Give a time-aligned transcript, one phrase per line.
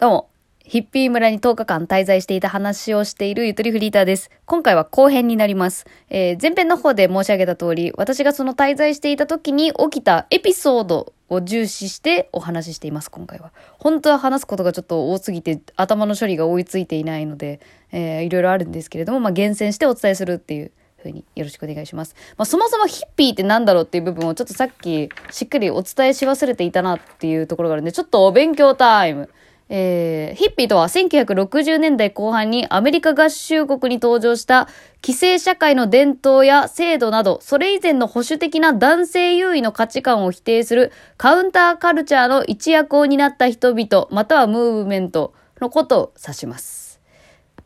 [0.00, 0.30] どうも、
[0.62, 4.30] ヒッピー村に10日間滞在していた話をしているゆとりフリーターです。
[4.46, 5.86] 今回は後編になります。
[6.08, 13.50] えー前編の方で申し上げた通り、私がその滞在していた時に起きたエピソードを重視してお話ししています、今回は。
[13.80, 17.58] 本当は話すことがちょっと多すぎて、頭の処理が追いついていないので、
[17.90, 22.14] えーいろいろあるんですけれども、まあ、厳選してお伝えするっていうふうによろしくお願いします。
[22.36, 29.28] まあ、そもそもヒッピーってなんだろうっていう部分をちょっとさっきしっかりお伝えし忘れていたなっていうところがあるんで、ちょっとお勉強タイム。
[29.70, 34.68] えーヒッピーとは1960年代後半にアメリカ合衆国に登場した
[35.02, 47.00] 規制社会の伝統や制度など、それ以前の保守的な男性優位の価値観を否定するカウンターカルチャーの一役を担った人々、またはムーブメントのことを指します。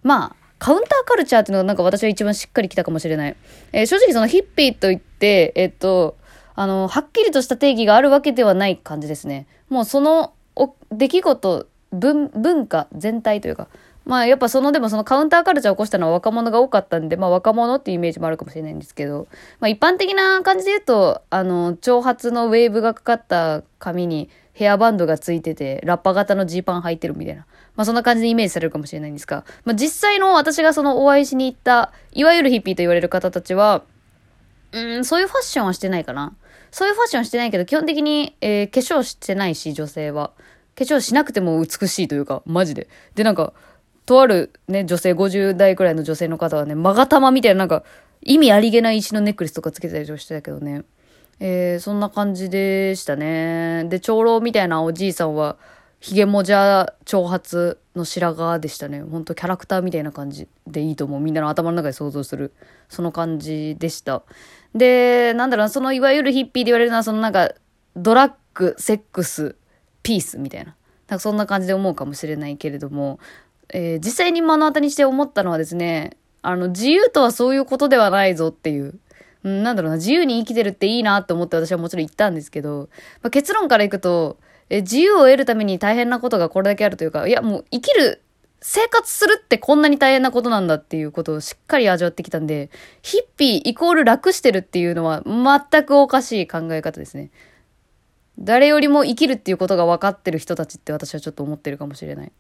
[0.03, 3.37] まあ、カウンターカルチャーっていうのがなんか私は一番しっかりきたかもしれない。
[3.73, 6.17] えー正直そのヒッピーといって、えっと、
[6.55, 9.47] あの、はっきりとした定義があるわけではない感じですね。
[9.69, 10.33] もうその
[10.91, 13.69] 出来事、文、文化全体というか、
[14.05, 19.29] まあやっぱそのでもそのカウンターカルチャーを起こしたのは若者が多かったんで、まあ若者っていうイメージもあるかもしれないんですけど、
[19.61, 27.47] まあ一般的な感じで言うと、あの、長髪のウェーブがかかった髪にヘアバンドがついてて、ラッパ型のジーパン履いてるみたいな。
[27.77, 33.83] まあそんな感じでイメージされるかもしれないんですが、まあ実際の私がそのお会いしに行った、いわゆるヒッピーと言われる方たちは、
[34.73, 36.35] うん、そういうファッションはしてないかな。
[36.71, 40.33] そういうファッションはしてないけど、基本的に、えー化粧してないし、女性は。
[40.77, 42.89] 化粧しなくても美しいというか、マジで。
[43.15, 43.53] で、なんか、
[44.07, 47.85] とあるね、女性、50代くらいの女性の方はね、マガタマみたいな、なんか、
[48.23, 50.85] 意味ありげない石のネックレスとかつけたりとかしてたけどね。
[51.41, 53.85] えーそんな感じでしたね。
[53.89, 55.57] で、長老みたいなおじいさんは、
[55.99, 59.03] ひげもじゃ長髪の白髪でしたね。
[59.03, 61.21] ほんとキャラクターみたいな感じでいいと思う。
[61.21, 62.53] みんなの頭の中で想像する。
[62.89, 64.23] その感じでした。
[64.75, 67.53] で、なんだろう、そのいわゆるヒッピーで言われるのは、そのなんか、
[67.97, 69.55] ドラッグ、セックス、
[70.03, 70.75] ピースみたいな。
[71.09, 73.19] なんかそんな感じで思うかもしれないけれども、
[73.69, 78.99] えー実際に目の当たりにして思ったのはですね、あの、自由とはそういうことではないぞっていう。
[79.45, 82.89] うんなんだろうな、自由に生きてるっていいなって思って私はもちろん言ったんですけど、
[83.23, 84.39] まあ、結論からいくと、
[84.71, 88.23] え自由を得るために大変なことがこれだけあるというか、いやもう生きる、
[88.61, 92.71] 生活するってこんなに大変なことなんだっていうことをしっかり味わってきたんで、
[93.03, 97.31] ヒッピーイコール楽してるっていうのは全くおかしい考え方ですね。
[98.39, 102.33] 誰よりも生きるっていうことが分かってる人たちって私はちょっと思ってるかもしれない。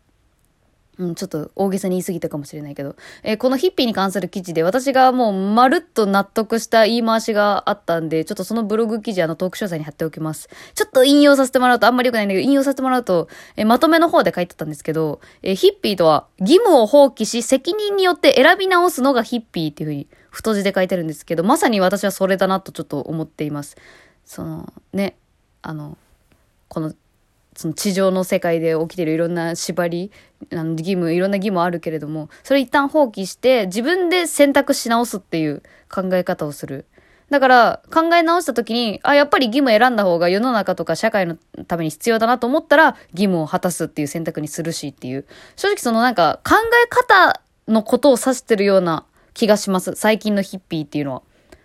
[0.98, 10.50] うん、ちょっと大げさに言い過ぎたかもしれないけど、えーこのヒッピーに関する記事で私がもうまるっと納得した言い回しがあったんで、ちょっとそのブログ記事あのトーク詳細に貼っておきます。
[10.74, 23.78] ちょっと引用させてもらうと、あんまり良くないんだけど、引用させてもらうと、えーまとめの方で書いてたんですけど、えーヒッピーとは義務を放棄し責任によって選び直すのがヒッピーっていうふうに太字で書いてるんですけど、まさに私はそれだなとちょっと思っています。
[24.26, 25.16] そのね、
[25.62, 25.96] あの、
[26.68, 26.94] この
[27.56, 30.10] その地上の世界で起きてるいろんな縛り
[30.52, 36.86] あの義務いろんな義務あるけれどもそれ一旦放棄して自分で選択し直すっていう考え方をする。
[37.30, 41.36] だから考え直した時にあやっぱり義務選んだ方が世の中とか社会の
[41.66, 45.26] ために必要だなと思ったら義務を果たすっていう選択にするしっていう。
[45.56, 49.94] 正直そのなんか考え方のことを指してるような気がします。
[49.94, 51.22] 最近のヒッピーっていうのは。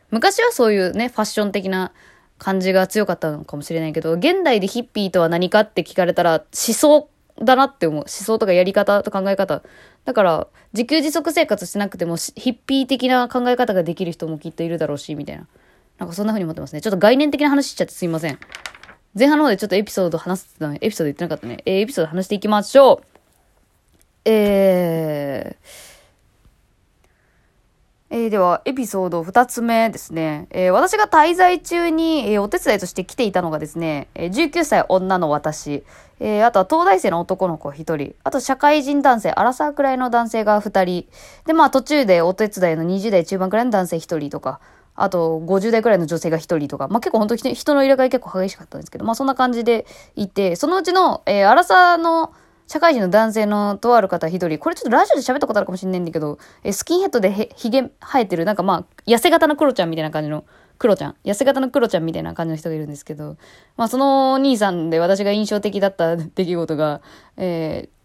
[0.09, 1.91] 昔はそういうねファッション的な
[2.37, 7.09] 感じが強かったのかもしれないけど現代でヒッピーとは何かって聞かれたら思想
[7.41, 7.99] だなって思う。
[7.99, 9.61] 思想とかやり方と考え方。
[10.05, 15.47] だから自給自足生活してなくてもヒッピー的な考え方ができる人もきっといるだろうしみたいな。
[15.99, 16.81] なんかそんな風に思ってますね。
[16.81, 18.39] ちょっと概念的な話しちゃってすいません。
[19.17, 23.03] 前半の方でちょっとエピソード話してたのエピソード言ってなかったね、えーエピソード話していきましょう。
[24.25, 25.96] えー
[28.09, 30.47] えーでは、エピソード2つ目ですね。
[30.51, 35.83] えー私が滞在中に、えーお手伝いとして来ていたのがですね、えー19歳女の私、
[36.21, 41.05] えーあとは東大生の男の子1人、あと社会人男性、アラサーくらいの男性が2人、
[41.45, 44.61] で、まあ途中でお手伝いの20代中盤くらいの男性1人とか、
[44.95, 49.85] あと50代くらいの女性が1人とか、まあ結構本当に人の入れ替え結構激しかったんですけど、まあそんな感じで
[50.15, 52.31] いて、そのうちの、えーアラサーの
[52.67, 60.45] 社会人の男性のとある方一人、これちょっとラジオで喋ったことあるかもしれないんだけど、えスキンヘッドでへひげ生えてる、なんかまあ、痩せ型のクロちゃんみたいな感じの、
[60.77, 61.15] クロちゃん。
[61.23, 63.37] 痩せ型のクロちゃんみたいな感じの人がいるんですけど、
[63.77, 67.01] まあその兄さんで私が印象的だった出来事が、
[67.37, 67.97] えー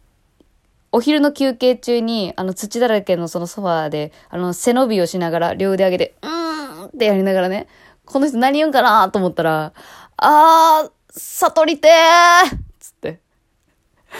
[0.95, 7.67] お昼の休憩中に、あの、土だらけのそのソファーで、あの、背伸びをしながら、両腕上げて、うーんってやりながらね、
[8.05, 9.73] この人何言うんかなと思ったら、
[10.19, 12.59] あー、悟りてー、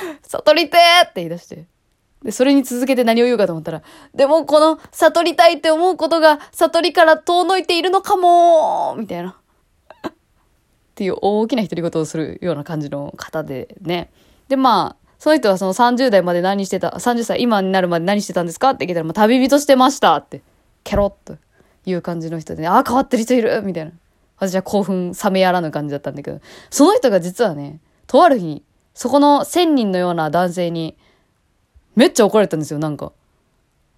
[0.23, 1.67] 悟りてーって言い出して。
[2.23, 3.83] で、それに続けて何を言うかと思ったら、
[4.15, 9.37] でもこの悟りたいって思うことが悟りから遠のいているのかもみたいな。
[10.09, 10.13] っ
[10.95, 14.11] ていう大きな独り言をするような感じの方でね。
[14.49, 18.71] で、まあ、その人はその30代まで何してた、30歳今になるまで何してたんですか？
[18.71, 20.43] って聞いたら、もう旅人してましたって、
[20.85, 21.39] ケロッと
[21.87, 23.93] いう感じの人で、ああ、変わってる人いるみたいな。
[24.39, 26.41] 私は興奮冷めやらぬ感じだったんだけど、
[26.71, 27.79] その人が実はね、
[28.09, 28.63] とある日、
[28.95, 30.97] そこの千人のような男性に、
[31.95, 33.13] めっちゃ怒られたんですよ、なんか。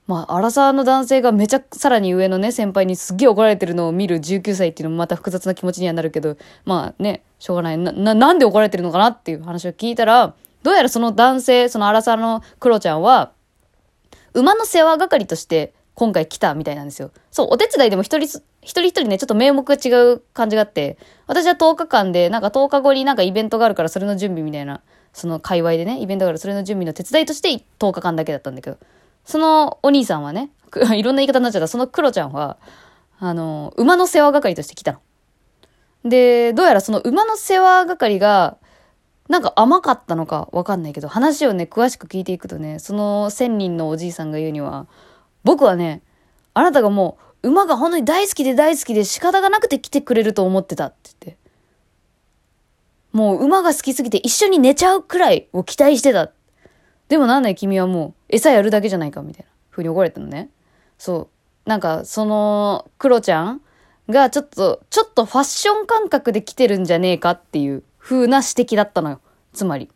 [0.07, 7.79] まあ、荒沢の男性がめちゃ、さらに上のね、先輩にすっげえ怒られてるのを見る19歳っていうのもまた複雑な気持ちにはなるけど、まあね、しょうがない。
[7.79, 13.33] な、ななんで怒られてるのかなっていう話を聞いたら、どうやらその男性、その荒沢のクロちゃんは、
[14.35, 17.11] 馬の世話係として今回来たみたいなんですよ。
[17.31, 24.81] そう、お手伝いでも一人、一人一人ね、ちょっと名目が違う感じがあって、私は10日間で、なんか10日後になんかイベントがあるからそれの準備みたいな、
[25.13, 28.79] その界隈でね、イベントがあるそれの準備の手伝いとして10日間だけだったんだけど、
[29.25, 30.51] そのお兄さんはね、
[30.95, 32.57] いろんな言い方になっちゃった、そのクロちゃんは、
[33.21, 34.99] あの、馬の世話係として来たの。
[36.05, 38.57] で、どうやらその馬の世話係が、
[39.29, 44.87] なんか甘かったのかわかんないけど、話をね、詳しく聞いていくとね、その千人のおじいさんが言うには、
[45.45, 46.03] 僕はね、
[46.55, 51.45] あなたがもう、馬が本当に大好きで大好きで仕方がなくて来てくれると思ってたって言って。
[53.13, 56.33] もう馬が好きすぎて一緒に寝ちゃうくらいを期待してた。
[57.09, 60.49] でもなんだい君はもう餌やるだけじゃないかみたいな風に怒られたのね。
[60.99, 61.29] そ
[61.67, 61.69] う。
[61.69, 63.61] なんかそのクロちゃん
[64.09, 69.21] がちょっと、ちょっとファッション感覚で来てるんじゃねえかっていう風な指摘だったのよ。
[69.53, 69.91] つまり。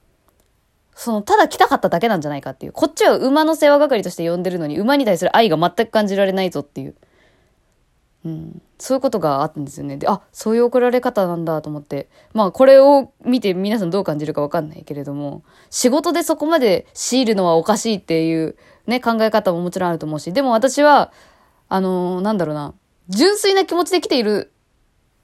[1.01, 2.73] その、ただ来たかっただけなんじゃないかっていう。
[2.73, 6.97] こっちは馬の世話係として呼んでるのに、馬に対する愛が全く感じられないぞっていう。
[8.25, 8.63] うん。
[8.81, 9.97] そういうことがあったんですよね。
[9.97, 12.09] で、あ、そういう怒られ方なんだと思って。
[12.35, 18.57] まあ、これを見て皆さんどう感じるかわかんないけれども、仕事でそこまで強いるのはおかしいっていう
[18.89, 21.13] ね、考え方ももちろんあると思うし、でも私は、
[21.69, 22.75] あのー、なんだろうな、
[23.09, 24.51] 純粋な気持ちで来ている、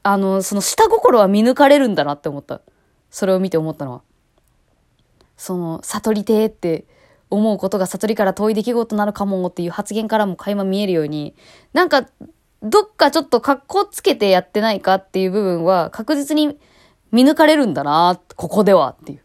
[0.04, 2.60] あのー、その下心は見抜かれるんだなって思った。
[3.10, 4.02] それを見て思ったのは。
[5.36, 6.86] その、悟りてーって
[7.31, 11.34] 思うことが悟りから遠い出来事なのかもっていう発言からも垣間見えるように、
[11.72, 12.06] なんか、
[12.62, 16.58] どっかちょっと格好つけてやってないかっていう部分は確実に
[17.12, 19.20] 見抜かれるんだな、ここではっていう。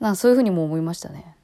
[0.00, 1.36] なそういうふうにも思いましたね。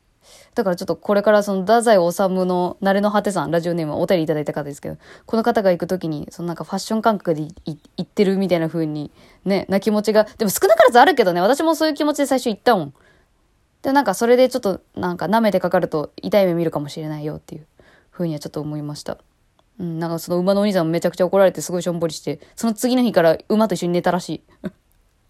[0.56, 9.12] だからちょっとこれからその太宰治の慣れの果てさん、ラジオネームお便りいただいた方ですけど、この方が行くときに、そのなんかファッション感覚で行ってるみたいな風に、
[9.44, 12.94] ね、な気持ちが、でも少なからずあるけどね、私もそういう気持ちで最初行ったもん。
[13.82, 17.66] で、なんかそれでちょっとなんか舐めてかかると痛い目見るかもしれないよっていう
[18.10, 19.18] 風にはちょっと思いました。
[19.78, 24.42] うん、なんかその馬のお兄さんもめちゃくちゃ怒られてすごいしょんぼりして、その次の日から馬と一緒に寝たらしい。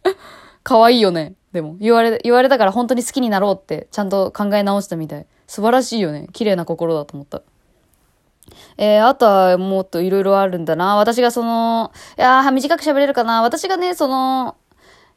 [0.62, 1.34] 可愛いよね。
[1.52, 5.26] でも、言われ、言われたから本当に好きになろうって、ちゃんと考え直したみたい。
[5.46, 6.28] 素晴らしいよね。
[6.32, 7.42] 綺麗な心だと思った。
[8.76, 10.96] えー、あとはもっといろいろあるんだな。
[10.96, 13.42] 私がその、いやー、短く喋れるかな。
[13.42, 14.56] 私がね、その、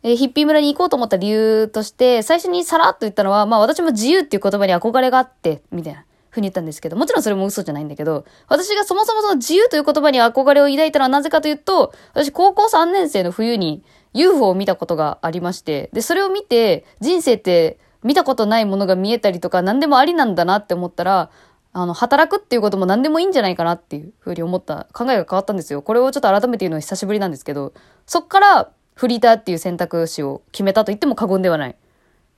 [0.04, 6.06] えー、ヒッピー村に行こうと思った理由として、最初にさらっと言ったのは、まあ私も自由っていう言葉に憧れがあって、みたいな。
[6.32, 13.84] ふうに言ったんですけど、もちろんそれも嘘じゃないんだけど、私がそもそもその自由という言葉に憧れを抱いたのはなぜかというと、私高校3年生の冬に
[14.14, 21.30] UFO を見たことがありまして、で、それを見て、人生って見たことないものが見えたりとか、何でもありなんだなって思ったら、
[21.74, 25.82] あの、働くっていうことも何でもいいんじゃないかなっていうふうに思った考えが変わったんですよ。
[25.82, 27.74] これをちょっと改めて言うのは久しぶりなんですけど、
[28.06, 28.72] そっから
[29.02, 31.72] フリーターっていう選択肢を決めたと言っても過言ではない。
[31.72, 31.76] っ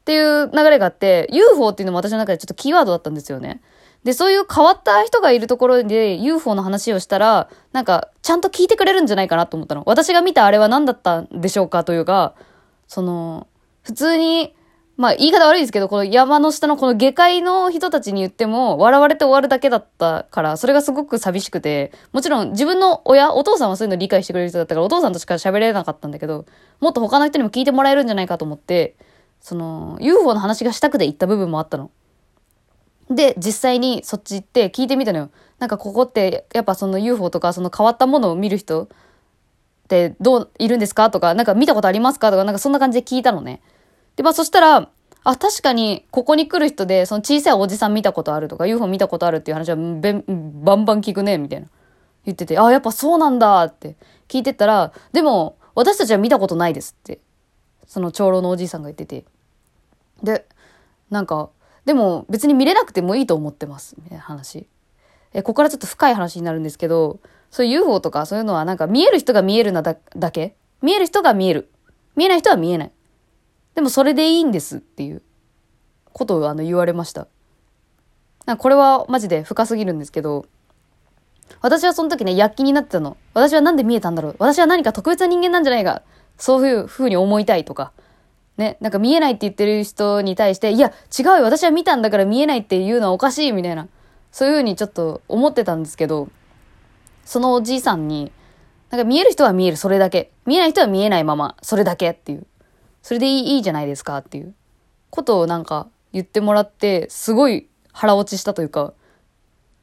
[0.05, 3.61] ていう流れがあって、UFO っていうのも私の中でちょっとキーワードだったんですよね。
[4.05, 9.83] で、そういう変わった人がいるところで UFO の話をしたら、なんか、ちゃんと聞いてくれるんじゃないかなと思ったの。
[9.85, 12.33] 私が見たあれは何だったんでしょうかというか、
[12.87, 13.45] その、
[13.81, 14.55] 普通に、
[14.95, 26.45] まあ言い方悪いですけど、この山の下のこの下界の人たちに言っても、笑われて終わるだけだったから、それがすごく寂しくて、もちろん自分の親、お父さんはそういうの理解してくれる人だったから、お父さんとしか喋れなかったんだけど、
[26.79, 28.95] もっと他の人にも聞いてもらえるんじゃないかと思って、
[29.41, 31.89] その、UFO の話がしたくて行った部分もあったの。
[33.09, 35.29] で、実際にそっち行って聞いてみたのよ。
[35.57, 38.87] なんかここってやっぱその UFO とかその変わったものを見る人っ
[39.87, 43.61] てどういるんですかとか、なんか見たことありますかとか、なんかそんな感じで聞いたのね。
[44.15, 44.89] で、まあそしたら、
[45.23, 51.67] あ、確かにここに来る人でその小さいおじさん見たことあるとか UFO 見たことあるっていう話はべバンバン聞くね、みたいな。
[52.25, 53.95] 言ってて、あ、やっぱそうなんだって
[54.27, 57.19] 聞いてたら、でも私たちは見たことないですって、
[57.87, 59.25] その長老のおじいさんが言ってて。
[60.21, 60.45] で、
[61.09, 61.49] なんか、
[61.85, 63.95] でも別に見れなくてもいいと思ってます。
[64.01, 64.67] みたいな話。
[65.33, 67.19] え、ここからちょっと深い話になるんですけど、
[67.51, 71.69] そういう UFO とかそういうのはなんか見える人が見えるなだだけ見える人が見える。
[72.15, 72.91] 見えない人は見えない。
[73.75, 75.21] でもそれでいいんですっていう
[76.11, 77.27] ことをあの言われました。
[78.45, 80.45] なこれはマジで深すぎるんですけど、
[81.61, 83.17] 私はその時ね、躍起になってたの。
[83.33, 86.01] 私はなんで見えたんだろう私は何か特別な人間なんじゃないか
[86.37, 87.91] そういう風に思いたいとか、
[88.57, 93.87] ね、なんか見えないって言ってる人に対して、いや、違うよ、私は見たんだから見えないって言うのはおかしい、みたいな。
[94.31, 96.29] そういうふうにちょっと思ってたんですけど、
[97.25, 98.31] そのおじいさんに、
[98.89, 100.31] なんか見える人は見える、それだけ。
[100.45, 102.45] 見えない人は見えないまま、それだけっていう。
[103.03, 104.55] それでいいいいじゃないですかっていう
[105.11, 108.93] ことをなんか言ってもらって、すごい腹落ちしたというか、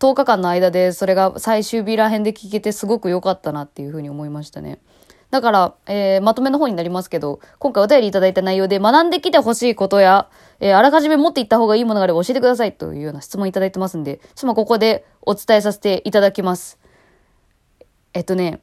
[0.00, 4.81] 10日間の間でそれが最終日ら辺で聞けてすごく良かったなっていうふうに思いましたね。
[5.31, 16.79] だから、えー、まとめの方になりますけど、今回お便りいただいた内容で学んできてほしいことや、えー、あらかじめ持っていった方がいいものがあれば教えてくださいというような質問いただいてますんで、ちょっとここでお伝えさせていただきます。
[18.12, 18.61] えっとね、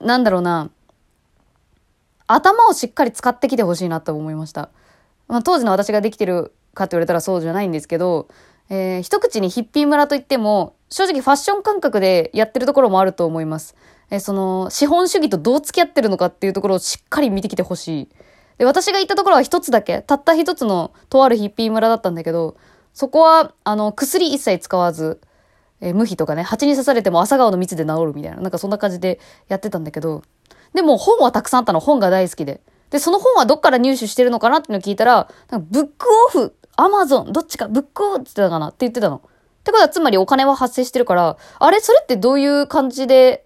[0.00, 0.70] なんだろうな、
[2.34, 4.70] 頭をしっかり使ってきてほしいなと思いました。
[5.28, 8.28] まあ、当時の私ができてるかって言われたらそうじゃないんですけど、
[8.68, 13.74] えー、一口にヒッピー村といっても、正直ファッション感覚でやってるところもあると思います。
[14.10, 18.08] えー、その、資本主義とどう付き合ってるのかっていうところをしっかり見てきてほしい。
[18.58, 22.56] で、私が行ったところは一つだけ、たった一つのとあるヒッピー村だったんだけど、
[22.94, 25.20] そこは、あの、薬一切使わず、
[25.80, 29.18] えー、無比とかね、蜂に刺されても朝顔の蜜で治るみたいな、なんかそんな感じで
[29.48, 30.22] やってたんだけど、
[30.74, 32.60] でも本はたくさんあったの、本が大好きで。
[32.90, 38.68] で、その本はどっから入手してるのかなっての聞いたら、なんかブックオフ、アマゾン、どっちか、ブックオフって言ってたかな？
[38.68, 39.16] って言ってたの。
[39.16, 39.20] っ
[39.62, 43.44] てことは、つまりお金は発生してるから、あれそれってどういう感じで、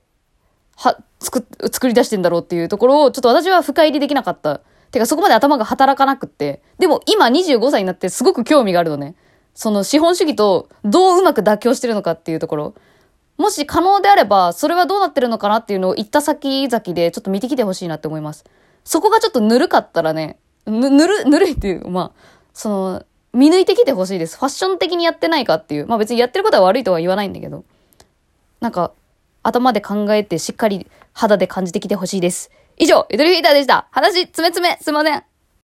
[0.76, 4.60] は、作、作り出してんだろうっていうところを、ちょっと私は深入りできなかった。
[4.90, 6.62] てか、そこまで頭が働かなくって。
[6.78, 9.16] でも、今25歳になってすごく興味があるのね。
[9.54, 12.74] その資本主義とどううまく妥協してるのかっていうところ。
[13.36, 18.44] もし可能であれば、それはどうなってるのかなっていうのを行った先々でちょっと見てきてほしいなって思います。
[18.84, 22.20] そこがちょっとぬるかったらね、ぬ、ぬる、ぬるいっていう、まあ、
[22.52, 24.36] その、見抜いてきてほしいです。
[24.38, 25.86] ファッション的にやってないかっていう。
[25.88, 27.64] まあ別にやってることは悪いとは言わないんだけど。
[28.60, 28.92] なんか、
[29.42, 32.52] 頭で考えてしっかり肌で感じてきてほしいです。
[32.76, 33.88] 以上、ゆとりフィーターでした。
[33.90, 35.33] 話、つめつめ、すいません。